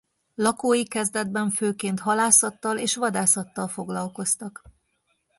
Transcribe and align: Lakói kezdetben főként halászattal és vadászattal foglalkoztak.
Lakói 0.35 0.85
kezdetben 0.87 1.49
főként 1.49 1.99
halászattal 1.99 2.77
és 2.77 2.95
vadászattal 2.95 3.67
foglalkoztak. 3.67 4.61